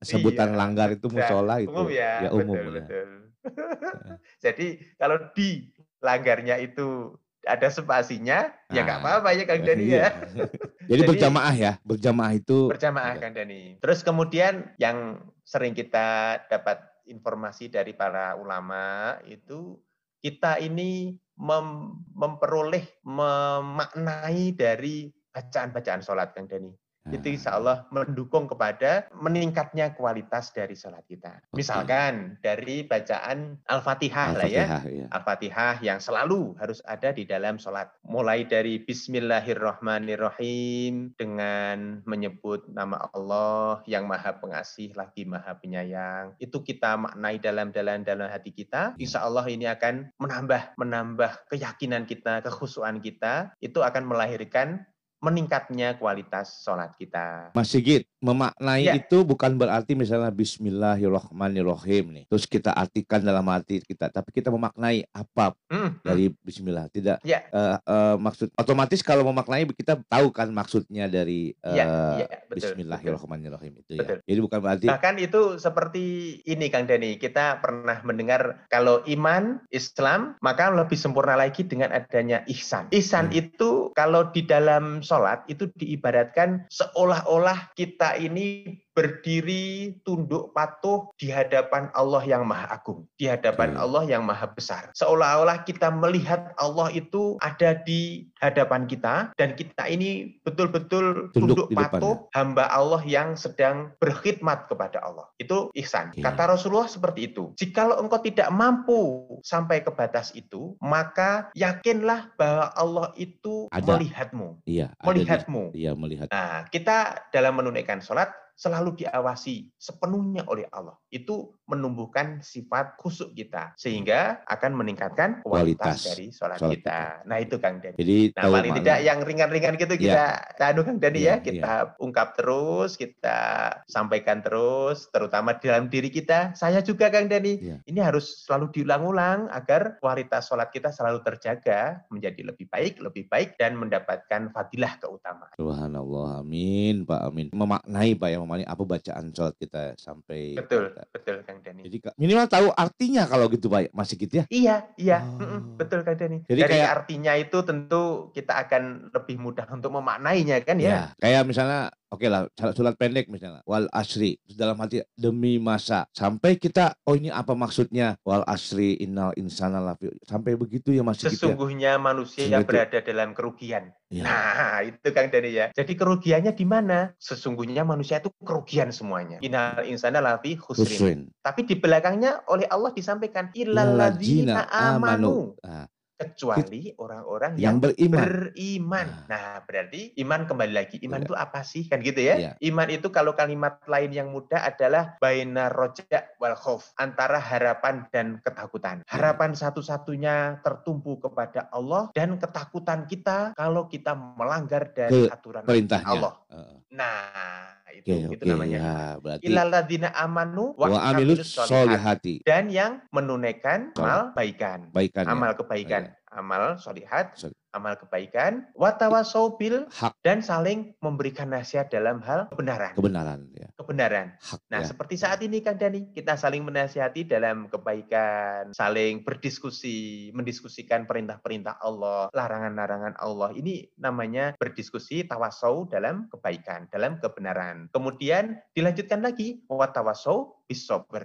sebutan 0.00 0.54
Iya. 0.54 0.56
langgar 0.56 0.88
itu 0.94 1.10
musola 1.10 1.58
itu. 1.58 1.68
umum 1.68 1.90
ya, 1.90 2.30
umum 2.30 2.54
betul, 2.54 2.70
ya. 2.70 2.74
betul. 2.78 3.08
Jadi 4.44 4.66
kalau 4.94 5.18
di 5.34 5.66
langgarnya 5.98 6.56
itu 6.58 7.10
ada 7.42 7.66
spasinya, 7.66 8.52
ya 8.68 8.84
nggak 8.84 8.98
Ah, 9.00 9.18
apa-apa 9.18 9.28
ya 9.32 9.44
Kang 9.44 9.64
Dani 9.64 9.82
Iya. 9.82 9.98
ya. 9.98 10.10
Jadi 10.90 10.94
Jadi- 10.94 11.08
berjamaah 11.08 11.54
ya, 11.56 11.72
berjamaah 11.82 12.32
itu 12.32 12.58
Berjamaah 12.68 13.12
Iya. 13.16 13.20
Kang 13.20 13.34
Dani. 13.34 13.62
Terus 13.80 14.00
kemudian 14.00 14.54
yang 14.76 15.18
sering 15.42 15.72
kita 15.72 16.38
dapat 16.46 16.78
informasi 17.02 17.66
dari 17.66 17.96
para 17.96 18.36
ulama 18.36 19.16
itu 19.24 19.80
kita 20.28 20.60
ini 20.60 21.16
mem- 21.40 22.04
memperoleh 22.12 23.00
memaknai 23.08 24.52
dari 24.52 25.08
bacaan-bacaan 25.32 26.04
sholat 26.04 26.36
Kang 26.36 26.44
Dani. 26.44 26.68
Itu 27.08 27.24
Nah, 27.28 27.36
insya 27.36 27.52
Allah 27.56 27.84
mendukung 27.88 28.44
kepada 28.48 29.08
meningkatnya 29.16 29.92
kualitas 29.96 30.52
dari 30.52 30.76
sholat 30.76 31.04
kita. 31.08 31.40
Oke. 31.52 31.60
Misalkan 31.60 32.36
dari 32.44 32.84
bacaan 32.84 33.56
Al-Fatihah 33.64 34.36
lah 34.36 34.44
ya. 34.44 34.68
Al-Fatihah 34.68 34.92
ya. 34.92 35.08
Al-Fatihah 35.12 35.80
yang 35.80 36.00
selalu 36.04 36.54
harus 36.60 36.82
ada 36.84 37.12
di 37.12 37.24
dalam 37.24 37.56
sholat. 37.56 37.88
Mulai 38.04 38.44
dari 38.44 38.84
Bismillahirrahmanirrahim 38.84 41.16
dengan 41.16 42.04
menyebut 42.04 42.68
nama 42.68 43.08
Allah 43.16 43.80
yang 43.88 44.04
maha 44.04 44.36
pengasih 44.36 44.92
lagi 44.92 45.24
maha 45.24 45.56
penyayang. 45.56 46.36
Itu 46.36 46.60
kita 46.60 47.00
maknai 47.00 47.40
dalam 47.40 47.72
dalam 47.72 48.28
hati 48.28 48.52
kita. 48.52 48.92
Ya. 48.96 49.00
Insya 49.00 49.24
Allah 49.24 49.48
ini 49.48 49.64
akan 49.64 50.12
menambah 50.20 50.76
menambah 50.76 51.48
keyakinan 51.48 52.04
kita, 52.04 52.44
kekhusuan 52.44 53.00
kita. 53.00 53.56
Itu 53.64 53.80
akan 53.80 54.04
melahirkan 54.04 54.84
meningkatnya 55.18 55.98
kualitas 55.98 56.62
sholat 56.62 56.94
kita. 56.94 57.50
Mas 57.52 57.68
Sigit, 57.68 58.06
memaknai 58.18 58.80
Ya. 58.80 58.94
itu 58.94 59.22
bukan 59.22 59.54
berarti 59.54 59.92
misalnya 59.92 60.30
Bismillahirrahmanirrahim 60.30 62.04
nih. 62.12 62.24
Terus 62.26 62.44
kita 62.44 62.70
artikan 62.70 63.20
dalam 63.20 63.42
hati 63.46 63.82
kita, 63.82 64.08
tapi 64.08 64.30
kita 64.30 64.48
memaknai 64.48 65.06
apa 65.10 65.54
Hmm, 65.66 65.98
hmm. 65.98 66.06
dari 66.06 66.24
Bismillah. 66.40 66.86
Tidak 66.88 67.18
Ya. 67.22 67.44
eh, 67.44 67.76
eh, 67.78 68.16
maksud 68.16 68.54
otomatis 68.54 69.02
kalau 69.02 69.22
memaknai 69.24 69.66
kita 69.68 69.98
tahu 70.04 70.30
kan 70.30 70.48
maksudnya 70.48 71.06
dari 71.06 71.52
eh, 71.56 71.74
Ya, 71.74 71.86
ya, 72.24 72.26
betul, 72.46 72.74
Bismillahirrahmanirrahim 72.74 73.74
itu 73.78 73.98
ya. 73.98 74.02
Betul. 74.02 74.18
Jadi 74.22 74.40
bukan 74.40 74.58
berarti 74.60 74.86
Bahkan 74.86 75.14
itu 75.18 75.40
seperti 75.58 76.04
ini 76.44 76.66
Kang 76.68 76.86
Dani, 76.86 77.16
kita 77.16 77.58
pernah 77.58 78.00
mendengar 78.02 78.64
kalau 78.68 79.02
iman 79.04 79.60
Islam 79.68 80.38
maka 80.40 80.70
lebih 80.70 80.96
sempurna 80.96 81.34
lagi 81.34 81.62
dengan 81.62 81.90
adanya 81.90 82.42
ihsan. 82.48 82.86
Ihsan 82.90 83.28
Hmm. 83.28 83.36
itu 83.36 83.70
kalau 83.92 84.30
di 84.30 84.42
dalam 84.42 85.02
sholat 85.08 85.48
itu 85.48 85.72
diibaratkan 85.72 86.68
seolah-olah 86.68 87.72
kita 87.72 88.20
ini 88.20 88.76
berdiri 88.98 89.94
tunduk 90.02 90.50
patuh 90.50 91.06
di 91.14 91.30
hadapan 91.30 91.86
Allah 91.94 92.26
yang 92.26 92.42
Maha 92.42 92.66
Agung, 92.74 93.06
di 93.14 93.30
hadapan 93.30 93.72
Oke. 93.72 93.80
Allah 93.80 94.02
yang 94.08 94.22
Maha 94.22 94.50
Besar. 94.50 94.90
Seolah-olah 94.92 95.62
kita 95.62 95.86
melihat 95.88 96.50
Allah 96.56 96.90
itu 96.90 97.38
ada 97.38 97.78
di 97.78 98.26
hadapan 98.38 98.84
kita 98.84 99.30
dan 99.34 99.54
kita 99.54 99.86
ini 99.86 100.42
betul-betul 100.42 101.30
Tunduk 101.30 101.54
tunduk, 101.54 101.66
di 101.68 101.78
depannya. 101.78 101.94
patuh 101.94 102.16
hamba 102.34 102.64
Allah 102.68 103.02
yang 103.04 103.34
sedang 103.34 103.94
berkhidmat 103.96 104.66
kepada 104.66 104.98
Allah. 104.98 105.30
Itu 105.36 105.70
ihsan. 105.74 106.10
Oke. 106.10 106.20
Kata 106.20 106.50
Rasulullah 106.50 106.90
seperti 106.90 107.30
itu. 107.30 107.54
Jikalau 107.54 108.02
engkau 108.02 108.18
tidak 108.18 108.50
mampu 108.50 108.98
sampai 109.40 109.80
ke 109.80 109.94
batas 109.94 110.34
itu, 110.34 110.74
maka 110.80 111.54
yakinlah 111.54 112.34
bahwa 112.34 112.74
Allah 112.74 113.08
itu 113.14 113.70
Ada. 113.70 113.94
melihatmu, 113.94 114.58
iya 114.64 114.90
di- 114.90 115.06
melihatmu. 115.06 115.62
iya 115.72 115.92
melihat 115.94 116.26
Nah, 116.28 116.66
kita 116.68 117.28
dalam 117.30 117.54
menunaikan 117.54 118.00
sholat 118.00 118.30
selalu 118.58 119.06
diawasi 119.06 119.70
sepenuhnya 119.78 120.42
oleh 120.50 120.66
Allah. 120.74 120.98
Itu 121.14 121.54
menumbuhkan 121.70 122.42
sifat 122.42 122.98
khusyuk 122.98 123.30
kita 123.38 123.78
sehingga 123.78 124.42
akan 124.50 124.74
meningkatkan 124.74 125.46
kualitas, 125.46 126.02
Kualitas 126.02 126.10
dari 126.10 126.26
sholat, 126.34 126.58
sholat 126.58 126.70
kita. 126.74 127.00
Nah 127.30 127.38
itu 127.38 127.56
Kang 127.62 127.78
Dani. 127.78 127.94
Jadi 127.94 128.18
Nah 128.34 128.42
tahu 128.42 128.52
paling 128.58 128.74
tidak 128.82 128.98
yang 129.06 129.18
ringan-ringan 129.22 129.74
gitu 129.78 129.94
Iya. 129.94 130.42
kita 130.58 130.64
anu 130.74 130.82
Kang 130.82 130.98
Dani 130.98 131.18
Iya, 131.22 131.38
ya, 131.38 131.44
kita 131.44 131.74
ungkap 132.02 132.34
terus, 132.34 132.98
kita 132.98 133.38
sampaikan 133.86 134.42
terus, 134.42 135.06
terutama 135.14 135.54
dalam 135.54 135.86
diri 135.86 136.10
kita. 136.10 136.56
Saya 136.58 136.82
juga 136.82 137.14
Kang 137.14 137.30
Dani. 137.30 137.62
Iya. 137.62 137.76
Ini 137.86 138.00
harus 138.02 138.42
selalu 138.42 138.74
diulang-ulang 138.74 139.46
agar 139.54 140.02
kualitas 140.02 140.50
sholat 140.50 140.74
kita 140.74 140.90
selalu 140.90 141.22
terjaga 141.22 142.02
menjadi 142.10 142.42
lebih 142.42 142.66
baik, 142.66 142.98
lebih 142.98 143.30
baik 143.30 143.54
dan 143.54 143.78
mendapatkan 143.78 144.50
fadilah 144.50 144.98
keutamaan. 144.98 145.54
Subhanallah, 145.54 146.42
amin 146.42 147.06
Pak, 147.06 147.20
amin. 147.22 147.46
Memaknai 147.54 148.18
Pak 148.18 148.28
ya, 148.34 148.47
memaknai 148.48 148.64
apa 148.64 148.82
bacaan 148.82 149.24
sholat 149.28 149.52
kita 149.54 149.92
sampai. 150.00 150.56
Betul, 150.56 150.96
betul 151.12 151.44
Kang 151.44 151.60
Dani. 151.60 151.84
Jadi 151.84 152.00
minimal 152.16 152.48
tahu 152.48 152.72
artinya 152.72 153.28
kalau 153.28 153.52
gitu 153.52 153.68
Pak, 153.68 153.92
masih 153.92 154.16
gitu 154.16 154.40
ya. 154.40 154.44
Iya, 154.48 154.76
iya, 154.96 155.18
Oh. 155.20 155.60
betul 155.76 156.00
Kak 156.00 156.16
Dani. 156.16 156.40
Jadi 156.48 156.60
Dari 156.64 156.72
kayak- 156.72 156.92
artinya 156.96 157.32
itu 157.36 157.58
tentu 157.60 158.02
kita 158.32 158.64
akan 158.64 159.12
lebih 159.12 159.36
mudah 159.36 159.68
untuk 159.68 159.92
memaknainya 159.92 160.64
kan 160.64 160.80
ya. 160.80 160.88
Ya, 160.88 161.02
kayak 161.20 161.44
misalnya 161.44 161.80
oke 162.08 162.24
lah 162.24 162.48
surat- 162.56 162.96
pendek 162.96 163.28
misalnya 163.28 163.60
wal 163.68 163.84
asri 163.92 164.40
dalam 164.48 164.80
hati 164.80 165.04
demi 165.12 165.60
masa 165.60 166.08
sampai 166.10 166.56
kita 166.56 166.96
oh 167.04 167.12
ini 167.12 167.28
apa 167.28 167.52
maksudnya 167.52 168.16
wal 168.24 168.40
asri 168.48 168.96
innal 168.96 169.36
insana 169.36 169.76
lafi 169.76 170.08
sampai 170.24 170.56
begitu 170.56 170.88
ya 170.90 171.04
masih 171.04 171.28
gitu 171.28 171.36
ya. 171.36 171.52
Sesungguhnya 171.52 171.92
manusia 172.00 172.48
Sehingga 172.48 172.64
itu- 172.64 172.68
berada 172.72 172.98
dalam 173.04 173.36
kerugian. 173.36 173.92
Ya. 174.08 174.24
Nah, 174.24 174.80
itu 174.88 175.08
Kang 175.12 175.28
Dani 175.28 175.52
ya. 175.52 175.68
Jadi 175.76 175.92
kerugiannya 175.92 176.56
di 176.56 176.64
mana? 176.64 177.12
Sesungguhnya 177.20 177.84
manusia 177.84 178.24
itu 178.24 178.32
kerugian 178.40 178.88
semuanya. 178.88 179.36
Innal 179.44 179.84
insana 179.84 180.24
lafi 180.24 180.56
khusrin. 180.56 180.88
Husrin. 180.88 181.20
Tapi 181.44 181.68
di 181.68 181.76
belakangnya 181.76 182.40
oleh 182.48 182.64
Allah 182.72 182.88
disampaikan 182.96 183.52
illalladzina 183.52 184.64
amanu. 184.72 185.52
Nah, 185.60 185.84
Kecuali 186.18 186.90
orang-orang 186.98 187.54
yang 187.54 187.78
yang 187.78 187.94
beriman. 187.94 188.18
beriman. 188.26 189.08
Nah, 189.30 189.62
berarti 189.62 190.18
iman 190.18 190.50
kembali 190.50 190.72
lagi. 190.74 190.96
Iman 190.98 191.22
Iya. 191.22 191.26
itu 191.30 191.34
apa 191.38 191.60
sih? 191.62 191.86
Kan 191.86 192.02
gitu 192.02 192.18
ya. 192.18 192.34
Iya. 192.34 192.52
Iman 192.58 192.90
itu 192.90 193.06
kalau 193.14 193.38
kalimat 193.38 193.78
lain 193.86 194.10
yang 194.10 194.34
mudah 194.34 194.66
adalah 194.66 195.14
baina 195.22 195.70
roja 195.70 196.02
wal 196.42 196.58
khauf, 196.58 196.90
antara 196.98 197.38
harapan 197.38 198.10
dan 198.10 198.42
ketakutan. 198.42 199.06
Iya. 199.06 199.14
Harapan 199.14 199.54
satu-satunya 199.54 200.58
tertumpu 200.66 201.22
kepada 201.22 201.70
Allah 201.70 202.10
dan 202.10 202.34
ketakutan 202.34 203.06
kita 203.06 203.54
kalau 203.54 203.86
kita 203.86 204.18
melanggar 204.18 204.90
dari 204.90 205.30
Ke 205.30 205.32
aturan 205.32 205.62
perintahnya. 205.62 206.10
Allah. 206.10 206.32
Heeh. 206.50 206.76
Nah, 206.88 207.77
Oke, 207.88 208.14
itu 208.14 208.30
itu 208.30 208.44
oke 208.46 208.52
namanya. 208.54 208.78
ya, 208.78 208.96
berarti 209.18 209.44
Illalladzina 209.50 210.08
amanu 210.14 210.70
wa, 210.78 210.86
wa 210.86 210.98
amilus 211.10 211.42
amilus 211.42 211.48
sholihat. 211.58 211.66
solihati. 211.66 212.34
dan 212.46 212.64
yang 212.70 212.92
menunaikan 213.10 213.90
amal 213.98 214.30
baikan. 214.38 214.88
Baikan 214.94 215.26
ya. 215.26 215.34
Amal 215.34 215.52
kebaikan, 215.58 216.02
amal 216.30 216.62
solihat, 216.78 217.34
Sol- 217.34 217.57
amal 217.78 217.94
kebaikan, 217.94 218.66
watawasau 218.74 219.54
bil 219.54 219.86
hak 219.94 220.12
dan 220.20 220.42
saling 220.42 220.92
memberikan 220.98 221.48
nasihat 221.48 221.86
dalam 221.86 222.18
hal 222.26 222.50
kebenaran. 222.50 222.92
kebenaran 222.98 223.46
ya. 223.54 223.70
Kebenaran. 223.78 224.34
Hak 224.42 224.60
Nah, 224.68 224.82
ya. 224.82 224.88
seperti 224.90 225.14
saat 225.16 225.38
ini 225.40 225.62
Kang 225.62 225.78
Dani, 225.78 226.10
kita 226.10 226.34
saling 226.34 226.66
menasihati 226.66 227.24
dalam 227.24 227.70
kebaikan, 227.70 228.74
saling 228.74 229.22
berdiskusi, 229.22 230.28
mendiskusikan 230.34 231.06
perintah-perintah 231.06 231.78
Allah, 231.78 232.28
larangan-larangan 232.34 233.14
Allah. 233.16 233.54
Ini 233.54 233.94
namanya 233.96 234.58
berdiskusi 234.58 235.24
tawasau 235.24 235.86
dalam 235.86 236.26
kebaikan, 236.28 236.90
dalam 236.90 237.22
kebenaran. 237.22 237.88
Kemudian 237.94 238.58
dilanjutkan 238.74 239.22
lagi, 239.22 239.62
watawasau 239.68 240.58
bisober, 240.68 241.24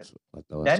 dan- 0.63 0.79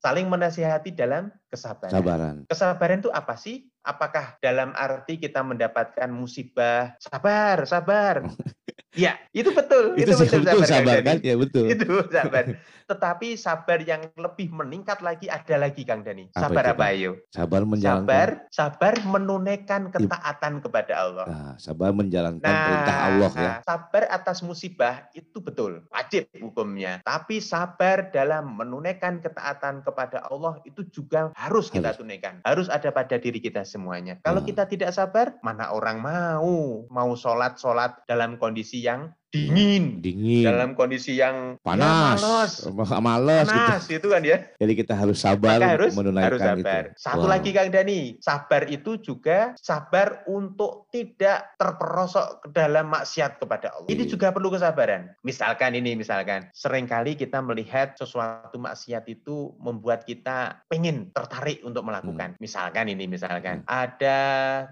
saling 0.00 0.26
menasihati 0.28 0.94
dalam 0.94 1.28
kesabaran. 1.48 1.92
Sabaran. 1.92 2.36
Kesabaran 2.48 2.98
itu 3.00 3.10
apa 3.12 3.36
sih? 3.36 3.71
Apakah 3.82 4.38
dalam 4.38 4.70
arti 4.78 5.18
kita 5.18 5.42
mendapatkan 5.42 6.06
musibah? 6.06 6.94
Sabar, 7.02 7.66
sabar. 7.66 8.22
ya, 8.94 9.16
itu 9.32 9.50
betul. 9.50 9.96
Itu, 9.96 10.12
sih 10.14 10.28
betul 10.28 10.62
sabar 10.64 11.00
Dani. 11.00 11.06
kan? 11.06 11.16
Ya 11.20 11.34
betul. 11.36 11.66
Itu 11.68 12.04
sabar. 12.08 12.44
Tetapi 12.82 13.28
sabar 13.34 13.78
yang 13.80 14.10
lebih 14.18 14.52
meningkat 14.52 15.00
lagi 15.00 15.24
ada 15.26 15.56
lagi 15.56 15.86
Kang 15.86 16.02
Dani. 16.02 16.28
Sabar 16.34 16.66
itu, 16.66 16.72
apa 16.76 16.84
ayo? 16.92 17.12
Sabar 17.30 17.62
menjalankan 17.64 18.04
Sabar, 18.04 18.28
sabar 18.52 18.94
menunaikan 19.06 19.82
ketaatan 19.88 20.60
kepada 20.60 20.92
Allah. 20.98 21.24
Nah, 21.24 21.52
sabar 21.56 21.94
menjalankan 21.94 22.42
perintah 22.52 22.96
Allah 23.08 23.30
ya. 23.32 23.40
nah, 23.40 23.56
sabar 23.64 24.02
atas 24.10 24.42
musibah 24.42 25.08
itu 25.12 25.38
betul, 25.40 25.86
wajib 25.88 26.26
hukumnya. 26.36 27.00
Tapi 27.00 27.40
sabar 27.40 28.10
dalam 28.10 28.58
menunaikan 28.58 29.22
ketaatan 29.22 29.80
kepada 29.80 30.26
Allah 30.28 30.58
itu 30.62 30.84
juga 30.90 31.30
harus 31.32 31.70
kita 31.70 31.94
Harus. 31.94 32.02
tunaikan. 32.02 32.42
Harus 32.44 32.68
ada 32.68 32.90
pada 32.90 33.16
diri 33.16 33.38
kita 33.38 33.62
semuanya. 33.62 34.18
Kalau 34.20 34.42
Hmm. 34.42 34.50
kita 34.50 34.66
tidak 34.66 34.90
sabar, 34.92 35.38
mana 35.40 35.70
orang 35.70 36.02
mau 36.02 36.84
mau 36.90 37.10
sholat 37.14 37.56
sholat 37.56 38.02
dalam 38.04 38.36
kondisi 38.36 38.81
yang 38.82 39.14
dingin, 39.32 40.04
Dingin, 40.04 40.44
dalam 40.44 40.76
kondisi 40.76 41.16
yang 41.16 41.56
ya, 41.56 41.64
panas, 41.64 42.20
males, 42.20 42.52
males 43.00 43.48
gitu. 43.48 43.56
panas 43.56 43.84
itu 43.88 44.06
kan 44.12 44.22
ya. 44.22 44.36
Jadi 44.60 44.72
kita 44.76 44.92
harus 44.92 45.18
sabar 45.18 45.56
Maka 45.56 45.72
harus 45.72 45.92
menunaikan 45.96 46.28
harus 46.28 46.40
sabar. 46.44 46.82
itu. 46.84 47.00
Satu 47.00 47.24
Wow. 47.24 47.32
lagi 47.32 47.50
Kang 47.56 47.70
Dani, 47.72 48.00
sabar 48.20 48.62
itu 48.68 49.00
juga 49.00 49.56
sabar 49.56 50.20
untuk 50.28 50.92
tidak 50.92 51.56
terperosok 51.56 52.44
ke 52.44 52.48
dalam 52.52 52.92
maksiat 52.92 53.40
kepada 53.40 53.72
Allah. 53.72 53.88
Ini 53.88 54.04
juga 54.04 54.28
perlu 54.36 54.52
kesabaran. 54.52 55.08
Misalkan 55.24 55.72
ini, 55.72 55.96
misalkan 55.96 56.52
sering 56.52 56.84
kali 56.84 57.16
kita 57.16 57.40
melihat 57.40 57.96
sesuatu 57.96 58.60
maksiat 58.60 59.08
itu 59.08 59.56
membuat 59.56 60.04
kita 60.04 60.60
pengen 60.68 61.08
tertarik 61.16 61.64
untuk 61.64 61.88
melakukan. 61.88 62.36
Hmm. 62.36 62.40
Misalkan 62.42 62.92
ini, 62.92 63.08
misalkan 63.08 63.64
ada 63.64 64.20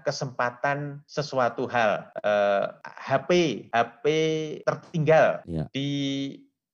kesempatan 0.05 1.01
sesuatu 1.09 1.65
hal, 1.65 2.13
eh, 2.21 2.65
HP, 3.09 3.29
HP 3.73 4.05
tertinggal 4.59 5.39
Iya. 5.47 5.71
di 5.71 5.87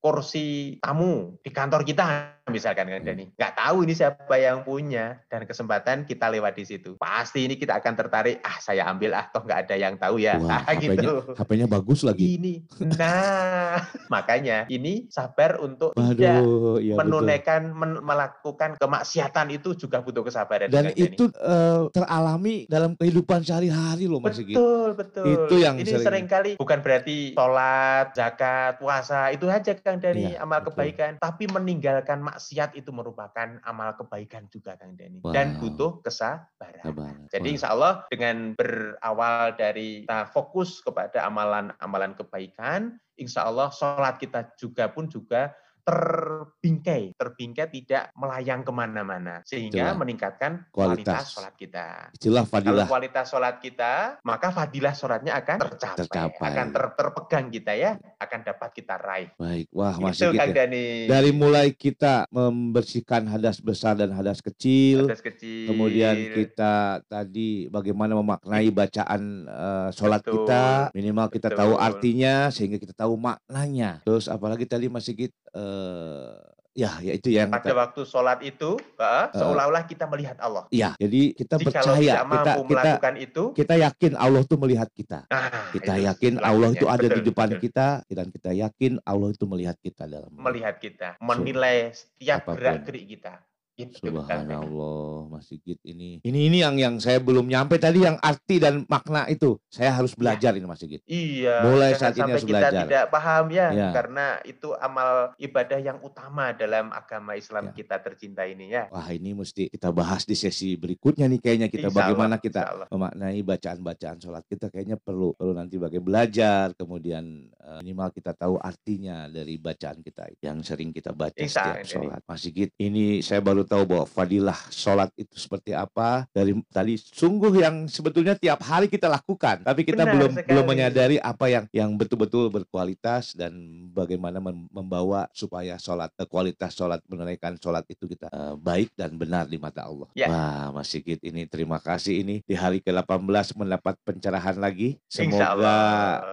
kursi 0.02 0.78
tamu 0.82 1.38
di 1.46 1.50
kantor 1.54 1.86
kita 1.86 2.37
misalkan 2.48 2.88
kan 2.88 2.96
Hmm. 2.98 3.06
Dani 3.06 3.26
nggak 3.30 3.54
tahu 3.54 3.78
ini 3.84 3.94
siapa 3.94 4.36
yang 4.36 4.64
punya 4.64 5.06
dan 5.26 5.44
kesempatan 5.44 6.04
kita 6.04 6.28
lewat 6.28 6.56
di 6.56 6.66
situ 6.66 6.96
pasti 6.96 7.44
ini 7.44 7.56
kita 7.56 7.76
akan 7.76 7.94
tertarik 7.94 8.40
ah 8.42 8.58
saya 8.58 8.88
ambil 8.88 9.14
ah 9.14 9.28
toh 9.28 9.42
nggak 9.42 9.60
ada 9.64 9.76
yang 9.76 9.96
tahu 9.96 10.18
ya 10.18 10.40
Wah, 10.40 10.64
Ah, 10.66 10.74
gitu 10.74 11.22
HP-nya 11.34 11.66
bagus 11.66 12.02
lagi. 12.02 12.36
ini 12.36 12.54
nah 12.98 13.84
makanya 14.14 14.64
ini 14.68 15.08
sabar 15.08 15.60
untuk 15.60 15.92
tidak 15.94 16.40
Waduh, 16.40 16.80
iya 16.80 16.96
menunaikan 16.96 17.62
men- 17.70 18.02
melakukan 18.02 18.76
kemaksiatan 18.76 19.48
itu 19.52 19.76
juga 19.76 20.00
butuh 20.00 20.24
kesabaran 20.24 20.68
Dan 20.68 20.88
Kang 20.88 20.96
Dani. 20.96 21.04
itu 21.06 21.24
eh, 21.30 21.82
teralami 21.92 22.56
dalam 22.66 22.96
kehidupan 22.96 23.42
sehari-hari 23.42 24.06
loh 24.06 24.20
Mas. 24.20 24.38
Betul, 24.38 24.94
betul. 24.94 25.26
Itu 25.26 25.56
yang 25.58 25.76
ini 25.76 25.86
sering- 25.86 26.06
sering 26.06 26.26
kali 26.26 26.52
bukan 26.56 26.80
berarti 26.80 27.34
sholat, 27.34 28.12
zakat, 28.14 28.78
puasa 28.78 29.30
itu 29.30 29.46
aja 29.46 29.76
Kang 29.76 30.00
Dani 30.00 30.34
Iya, 30.34 30.42
amal 30.42 30.60
betul. 30.60 30.72
kebaikan, 30.74 31.12
tapi 31.18 31.44
meninggalkan 31.48 32.20
maksiat 32.38 32.78
itu 32.78 32.94
merupakan 32.94 33.58
amal 33.66 33.98
kebaikan 33.98 34.46
juga 34.54 34.78
Kang 34.78 34.94
Dani 34.94 35.18
dan 35.34 35.58
Wow. 35.58 35.62
butuh 35.66 35.92
kesabaran. 36.06 36.86
Sabar. 36.86 37.18
Jadi 37.34 37.48
insya 37.58 37.74
Allah 37.74 38.06
dengan 38.14 38.54
berawal 38.54 39.58
dari 39.58 40.06
kita 40.06 40.30
fokus 40.30 40.78
kepada 40.86 41.26
amalan-amalan 41.26 42.14
kebaikan, 42.14 42.94
insya 43.18 43.50
Allah 43.50 43.74
sholat 43.74 44.22
kita 44.22 44.54
juga 44.62 44.86
pun 44.94 45.10
juga 45.10 45.50
terbingkai, 45.88 47.16
terbingkai 47.16 47.68
tidak 47.72 48.12
melayang 48.14 48.62
ke 48.62 48.70
mana-mana 48.70 49.40
sehingga 49.42 49.88
Itulah. 49.88 49.96
meningkatkan 49.96 50.52
Kualitas. 50.68 51.08
kualitas 51.08 51.26
sholat 51.32 51.56
kita. 51.56 51.88
Kalau 52.12 52.44
fadilah. 52.44 52.88
kualitas 52.88 53.26
sholat 53.26 53.56
kita, 53.58 53.94
maka 54.22 54.48
fadilah 54.52 54.92
sholatnya 54.92 55.34
akan 55.40 55.58
tercapai, 55.64 55.98
Tercapai. 56.04 56.48
akan 56.52 56.68
ter- 56.70 56.94
terpegang 56.94 57.46
kita 57.48 57.72
ya, 57.74 57.92
akan 58.20 58.40
dapat 58.44 58.70
kita 58.74 58.96
raih. 59.00 59.30
Baik, 59.38 59.68
wah 59.72 59.96
Mas 59.98 60.20
Itu 60.20 60.30
Sigit 60.30 60.40
Kang 60.40 60.52
ya. 60.52 60.56
Dani. 60.64 60.86
Dari 61.08 61.32
mulai 61.32 61.68
kita 61.72 62.28
membersihkan 62.30 63.24
hadas 63.28 63.64
besar 63.64 63.96
dan 63.96 64.12
hadas 64.12 64.44
kecil, 64.44 65.08
Atas 65.08 65.24
kecil. 65.24 65.72
kemudian 65.72 66.16
kita 66.36 66.74
tadi 67.08 67.72
bagaimana 67.72 68.14
memaknai 68.14 68.68
bacaan 68.70 69.22
eh, 69.48 69.90
sholat 69.92 70.20
Betul, 70.20 70.44
kita, 70.44 70.64
minimal 70.92 71.28
kita 71.32 71.50
tahu 71.50 71.74
betul. 71.74 71.86
artinya 71.88 72.34
sehingga 72.50 72.76
kita 72.76 72.94
tahu 72.94 73.16
maknanya. 73.16 74.04
Terus 74.04 74.28
apalagi 74.28 74.68
tadi 74.68 74.92
Mas 74.92 75.08
Sigit, 75.08 75.32
eh, 75.58 76.34
ya, 76.78 76.92
ya 77.02 77.14
itu 77.18 77.34
yang 77.34 77.50
pada 77.50 77.74
waktu 77.74 78.06
sholat 78.06 78.38
itu, 78.46 78.78
eh, 78.78 79.26
seolah-olah 79.34 79.84
kita 79.90 80.06
melihat 80.06 80.38
Allah. 80.38 80.70
Iya, 80.70 80.94
jadi 81.02 81.34
kita 81.34 81.56
Jika 81.58 81.66
percaya, 81.82 82.14
kita 82.14 82.24
mampu 82.30 82.62
kita 82.62 82.70
melakukan 82.70 83.16
itu, 83.18 83.44
kita 83.58 83.76
yakin 83.82 84.12
Allah 84.14 84.42
tuh 84.46 84.58
melihat 84.62 84.90
kita. 84.94 85.26
nah, 85.26 85.74
Kita 85.74 85.94
itu 85.98 86.06
yakin 86.06 86.34
Allah 86.38 86.70
itu 86.78 86.86
ada 86.86 87.08
di 87.10 87.20
Betul, 87.20 87.28
depan 87.34 87.50
betul. 87.50 87.62
kita 87.66 87.88
dan 88.06 88.28
kita 88.30 88.52
yakin 88.54 88.94
Allah 89.02 89.30
itu 89.34 89.46
melihat 89.50 89.78
kita 89.82 90.04
dalam 90.06 90.30
Melihat 90.30 90.76
kita, 90.78 91.10
menilai 91.18 91.90
setiap 91.90 92.46
Apa 92.46 92.54
pun. 92.54 92.58
gerak-gerik 92.62 93.06
kita. 93.18 93.34
Itu 93.78 93.94
Kang 94.26 94.50
Denny. 94.50 94.58
Subhanallah, 94.58 95.30
Mas 95.30 95.46
Sigit 95.46 95.78
ini. 95.86 96.18
Ini 96.26 96.40
ini 96.50 96.58
yang 96.66 96.76
yang 96.82 96.96
saya 96.98 97.22
belum 97.22 97.46
nyampe 97.46 97.78
tadi 97.78 98.02
yang 98.02 98.18
arti 98.18 98.58
dan 98.58 98.90
makna 98.90 99.30
itu. 99.30 99.62
Saya 99.70 99.94
harus 99.94 100.18
belajar 100.18 100.58
ini 100.58 100.66
Mas 100.66 100.82
Sigit. 100.82 101.06
Iya, 101.06 101.62
Mulai 101.62 101.94
saat 101.94 102.18
ini 102.18 102.26
sampai 102.26 102.34
harus 102.34 102.46
kita 102.50 102.58
belajar. 102.58 102.82
tidak 102.90 103.06
paham 103.14 103.46
ya, 103.54 103.68
Ya. 103.70 103.90
karena 103.94 104.26
itu 104.42 104.74
amal 104.74 105.38
ibadah 105.38 105.78
yang 105.78 106.02
utama 106.02 106.58
dalam 106.58 106.90
agama 106.90 107.38
Islam 107.38 107.70
Ya. 107.70 107.74
kita 107.78 108.02
tercinta 108.02 108.50
ini 108.50 108.74
ya. 108.74 108.90
Wah, 108.90 109.06
ini 109.14 109.38
mesti 109.38 109.70
kita 109.70 109.94
bahas 109.94 110.26
di 110.26 110.34
sesi 110.34 110.74
berikutnya 110.74 111.30
nih 111.30 111.38
kayaknya 111.38 111.68
kita 111.70 111.94
Insya 111.94 111.98
bagaimana 112.02 112.42
Allah, 112.42 112.42
kita 112.42 112.62
memaknai 112.90 113.40
bacaan-bacaan 113.46 114.18
sholat 114.18 114.44
kita 114.50 114.74
kayaknya 114.74 114.98
perlu 114.98 115.38
perlu 115.38 115.54
nanti 115.54 115.78
bagaimana 115.78 116.06
belajar 116.08 116.74
kemudian 116.74 117.52
minimal 117.84 118.10
kita 118.10 118.32
tahu 118.32 118.56
artinya 118.58 119.28
dari 119.28 119.60
bacaan 119.60 120.00
kita 120.00 120.32
yang 120.40 120.64
sering 120.64 120.96
kita 120.96 121.12
baca 121.12 121.36
setiap 121.36 121.84
sholat 121.84 122.24
Mas 122.24 122.40
Sigit 122.40 122.72
ini 122.80 123.20
saya 123.20 123.44
baru 123.44 123.68
tahu 123.68 123.84
bahwa 123.84 124.06
fadilah 124.08 124.56
sholat 124.72 125.12
itu 125.20 125.36
seperti 125.36 125.76
apa 125.76 126.24
dari 126.32 126.56
tadi 126.72 126.96
sungguh 126.96 127.52
yang 127.60 127.92
sebetulnya 127.92 128.40
tiap 128.40 128.64
hari 128.64 128.88
kita 128.88 129.12
lakukan 129.12 129.68
tapi 129.68 129.84
kita 129.84 130.08
Benar 130.08 130.14
belum 130.16 130.32
belum 130.48 130.64
sekali. 130.64 130.72
menyadari 130.72 131.18
apa 131.20 131.46
yang 131.52 131.66
yang 131.76 131.92
betul-betul 132.00 132.48
berkualitas 132.48 133.36
dan 133.36 133.52
bagaimana 133.92 134.40
mem- 134.40 134.72
membawa 134.72 135.28
supaya 135.36 135.76
sholat 135.76 136.16
eh, 136.16 136.24
kualitas 136.24 136.72
sholat 136.72 137.04
menunaikan 137.12 137.60
sholat 137.60 137.84
itu 137.92 138.08
kita 138.08 138.32
eh, 138.32 138.56
baik 138.56 138.96
dan 138.96 139.20
benar 139.20 139.44
di 139.52 139.60
mata 139.60 139.84
Allah. 139.84 140.08
Ya. 140.16 140.32
Wah, 140.32 140.72
Mas 140.72 140.88
Sigit 140.88 141.20
ini 141.20 141.44
terima 141.44 141.84
kasih 141.84 142.24
ini 142.24 142.40
di 142.48 142.56
hari 142.56 142.80
ke-18 142.80 143.60
mendapat 143.60 144.00
pencerahan 144.08 144.56
lagi. 144.56 144.96
Semoga 145.12 145.76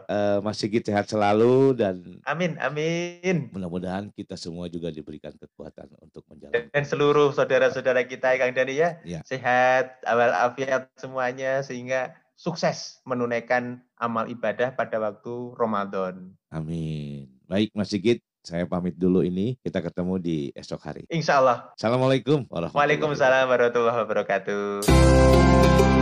eh, 0.07 0.39
Mas 0.39 0.63
Sigit 0.63 0.87
sehat 0.87 1.11
selalu 1.11 1.24
dan 1.73 2.21
Amin, 2.25 2.59
amin. 2.59 3.49
mudah-mudahan 3.49 4.11
kita 4.11 4.35
semua 4.35 4.69
juga 4.69 4.91
diberikan 4.91 5.33
kekuatan 5.33 5.89
untuk 5.99 6.21
Dan 6.27 6.53
menjalankan. 6.53 6.85
seluruh 6.85 7.31
saudara-saudara 7.31 8.05
kita 8.05 8.37
Kang 8.37 8.53
Dani 8.53 8.75
ya, 8.75 9.01
Ya. 9.03 9.25
sehat, 9.25 10.05
awal 10.05 10.35
afiat 10.35 10.93
semuanya 10.95 11.65
sehingga 11.65 12.13
sukses 12.35 13.01
menunaikan 13.03 13.81
amal 13.97 14.27
ibadah 14.27 14.71
pada 14.71 14.99
waktu 14.99 15.55
Ramadan. 15.55 16.35
Amin. 16.51 17.31
Baik 17.45 17.71
Mas 17.73 17.89
Sigit, 17.89 18.21
saya 18.43 18.67
pamit 18.67 18.93
dulu 18.95 19.23
ini. 19.23 19.57
Kita 19.59 19.81
ketemu 19.81 20.19
di 20.19 20.37
esok 20.53 20.81
hari. 20.83 21.03
Insya 21.09 21.39
Allah. 21.39 21.71
Assalamualaikum 21.73 22.45
warahmatullahi 22.47 22.69
wabarakatuh. 22.69 22.77
Waalaikumsalam 22.77 23.45
warahmatullahi 23.47 23.99
wabarakatuh. 24.03 25.94